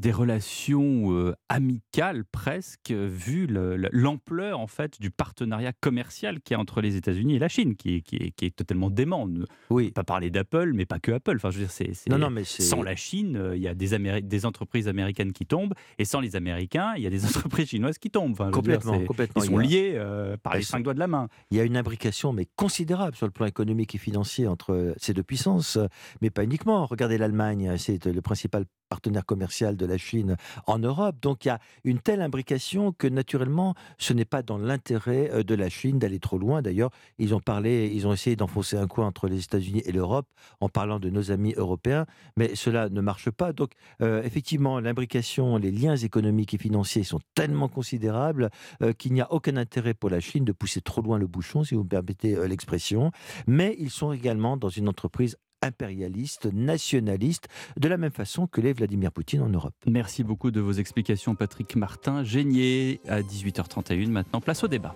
des 0.00 0.12
relations 0.12 1.12
euh, 1.12 1.34
amicales 1.48 2.24
presque, 2.24 2.90
vu 2.90 3.46
l'ampleur 3.92 4.58
en 4.58 4.66
fait 4.66 5.00
du 5.00 5.10
partenariat 5.10 5.72
commercial 5.72 6.40
qu'il 6.40 6.54
y 6.54 6.56
a 6.56 6.60
entre 6.60 6.80
les 6.80 6.96
États-Unis 6.96 7.36
et 7.36 7.38
la 7.38 7.48
Chine, 7.48 7.76
qui 7.76 7.96
est, 7.96 8.00
qui 8.00 8.16
est, 8.40 8.56
totalement 8.56 8.90
dément. 8.90 9.28
Oui. 9.68 9.90
Pas 9.90 10.02
parler 10.02 10.30
d'Apple, 10.30 10.72
mais 10.72 10.86
pas 10.86 10.98
que 10.98 11.12
Apple. 11.12 11.36
Enfin, 11.36 11.50
je 11.50 11.58
veux 11.58 11.64
dire, 11.64 11.70
c'est, 11.70 12.08
non, 12.08 12.18
non, 12.18 12.30
mais 12.30 12.44
sans 12.44 12.82
la 12.82 12.96
Chine, 12.96 13.52
il 13.54 13.60
y 13.60 13.68
a 13.68 13.74
des, 13.74 14.22
des 14.22 14.46
entreprises 14.46 14.88
américaines 14.88 15.32
qui 15.32 15.44
tombent, 15.44 15.74
et 15.98 16.06
sans 16.06 16.20
les 16.20 16.34
Américains, 16.34 16.94
il 16.96 17.02
y 17.02 17.06
a 17.06 17.10
des 17.10 17.24
entreprises 17.26 17.68
chinoises 17.68 17.98
qui 17.98 18.10
tombent. 18.10 18.50
complètement, 18.50 18.98
complètement. 19.04 19.42
Ils 19.42 19.46
sont 19.46 19.58
liés 19.58 19.92
euh, 19.96 20.36
par 20.38 20.56
les 20.56 20.62
cinq 20.62 20.82
doigts 20.82 20.94
de 20.94 20.98
la 20.98 21.08
main. 21.08 21.28
Il 21.50 21.58
y 21.58 21.60
a 21.60 21.64
une 21.64 21.76
imbrication, 21.76 22.32
mais 22.32 22.46
considérable 22.56 23.16
sur 23.16 23.26
le 23.26 23.32
plan 23.32 23.46
économique 23.46 23.94
et 23.94 23.98
financier 23.98 24.46
entre 24.46 24.94
ces 24.96 25.12
deux 25.12 25.22
puissances, 25.22 25.78
mais 26.22 26.30
pas 26.30 26.44
uniquement. 26.44 26.86
Regardez 26.86 27.18
l'Allemagne, 27.18 27.76
c'est 27.76 28.06
le 28.06 28.22
principal 28.22 28.64
partenaire 28.88 29.24
commercial 29.24 29.76
de 29.76 29.86
la 29.90 29.98
Chine 29.98 30.36
en 30.66 30.78
Europe. 30.78 31.16
Donc 31.20 31.44
il 31.44 31.48
y 31.48 31.50
a 31.50 31.58
une 31.84 31.98
telle 31.98 32.22
imbrication 32.22 32.92
que 32.92 33.06
naturellement, 33.06 33.74
ce 33.98 34.12
n'est 34.12 34.24
pas 34.24 34.42
dans 34.42 34.58
l'intérêt 34.58 35.30
euh, 35.32 35.42
de 35.42 35.54
la 35.54 35.68
Chine 35.68 35.98
d'aller 35.98 36.18
trop 36.18 36.38
loin. 36.38 36.62
D'ailleurs, 36.62 36.90
ils 37.18 37.34
ont 37.34 37.40
parlé, 37.40 37.90
ils 37.92 38.06
ont 38.06 38.12
essayé 38.12 38.36
d'enfoncer 38.36 38.76
un 38.76 38.86
coin 38.86 39.06
entre 39.06 39.28
les 39.28 39.42
États-Unis 39.44 39.82
et 39.84 39.92
l'Europe 39.92 40.26
en 40.60 40.68
parlant 40.68 40.98
de 40.98 41.10
nos 41.10 41.30
amis 41.30 41.54
européens, 41.56 42.06
mais 42.36 42.54
cela 42.54 42.88
ne 42.88 43.00
marche 43.00 43.30
pas. 43.30 43.52
Donc 43.52 43.72
euh, 44.00 44.22
effectivement, 44.22 44.80
l'imbrication, 44.80 45.56
les 45.58 45.70
liens 45.70 45.96
économiques 45.96 46.54
et 46.54 46.58
financiers 46.58 47.04
sont 47.04 47.20
tellement 47.34 47.68
considérables 47.68 48.50
euh, 48.82 48.92
qu'il 48.92 49.12
n'y 49.12 49.20
a 49.20 49.30
aucun 49.32 49.56
intérêt 49.56 49.94
pour 49.94 50.10
la 50.10 50.20
Chine 50.20 50.44
de 50.44 50.52
pousser 50.52 50.80
trop 50.80 51.02
loin 51.02 51.18
le 51.18 51.26
bouchon, 51.26 51.64
si 51.64 51.74
vous 51.74 51.84
me 51.84 51.88
permettez 51.88 52.48
l'expression. 52.48 53.10
Mais 53.46 53.76
ils 53.78 53.90
sont 53.90 54.12
également 54.12 54.56
dans 54.56 54.68
une 54.68 54.88
entreprise 54.88 55.36
impérialiste, 55.62 56.46
nationaliste, 56.52 57.48
de 57.76 57.88
la 57.88 57.96
même 57.96 58.12
façon 58.12 58.46
que 58.46 58.60
l'est 58.60 58.72
Vladimir 58.72 59.12
Poutine 59.12 59.42
en 59.42 59.48
Europe. 59.48 59.74
Merci 59.86 60.24
beaucoup 60.24 60.50
de 60.50 60.60
vos 60.60 60.72
explications, 60.72 61.34
Patrick 61.34 61.76
Martin. 61.76 62.24
Génier 62.24 63.00
à 63.08 63.22
18h31. 63.22 64.08
Maintenant, 64.10 64.40
place 64.40 64.64
au 64.64 64.68
débat. 64.68 64.94